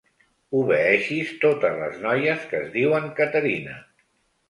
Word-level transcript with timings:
Obeeixis 0.61 1.35
totes 1.45 1.79
les 1.83 2.01
noies 2.07 2.51
que 2.55 2.65
es 2.65 2.75
diuen 2.81 3.09
Caterina. 3.23 3.81